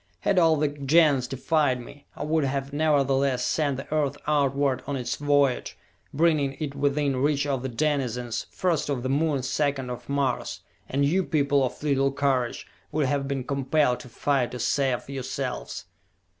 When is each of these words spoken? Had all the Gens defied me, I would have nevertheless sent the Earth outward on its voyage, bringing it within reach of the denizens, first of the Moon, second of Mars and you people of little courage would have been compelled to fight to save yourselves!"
Had 0.21 0.39
all 0.39 0.55
the 0.55 0.67
Gens 0.69 1.27
defied 1.27 1.79
me, 1.79 2.07
I 2.15 2.23
would 2.23 2.43
have 2.43 2.73
nevertheless 2.73 3.45
sent 3.45 3.77
the 3.77 3.93
Earth 3.93 4.17
outward 4.25 4.81
on 4.87 4.95
its 4.95 5.15
voyage, 5.15 5.77
bringing 6.11 6.57
it 6.59 6.73
within 6.73 7.17
reach 7.17 7.45
of 7.45 7.61
the 7.61 7.69
denizens, 7.69 8.47
first 8.49 8.89
of 8.89 9.03
the 9.03 9.09
Moon, 9.09 9.43
second 9.43 9.91
of 9.91 10.09
Mars 10.09 10.61
and 10.89 11.05
you 11.05 11.23
people 11.23 11.63
of 11.63 11.83
little 11.83 12.11
courage 12.11 12.65
would 12.91 13.05
have 13.05 13.27
been 13.27 13.43
compelled 13.43 13.99
to 13.99 14.09
fight 14.09 14.49
to 14.53 14.59
save 14.59 15.07
yourselves!" 15.07 15.85